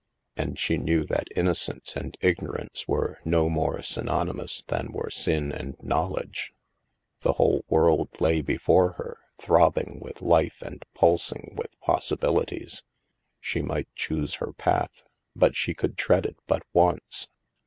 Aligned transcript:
And 0.35 0.57
she 0.57 0.77
knew 0.79 1.03
that 1.03 1.27
innocence 1.35 1.95
and 1.95 2.17
ig 2.21 2.37
norance 2.37 2.87
were 2.87 3.19
no 3.23 3.47
more 3.51 3.83
synonymous 3.83 4.63
than 4.63 4.91
were 4.91 5.11
sin 5.11 5.51
and 5.51 5.75
knowledge. 5.79 6.55
The 7.19 7.33
whole 7.33 7.63
world 7.69 8.09
lay 8.19 8.41
before 8.41 8.93
her, 8.93 9.19
throbbing 9.37 9.99
with 10.01 10.23
life 10.23 10.59
and 10.63 10.83
pulsing 10.95 11.53
with 11.55 11.79
possibilities. 11.81 12.81
She 13.39 13.61
might 13.61 13.93
choose 13.93 14.37
her 14.41 14.53
path, 14.53 15.05
but 15.35 15.55
she 15.55 15.75
could 15.75 15.99
tread 15.99 16.25
it 16.25 16.37
but 16.47 16.63
once. 16.73 17.27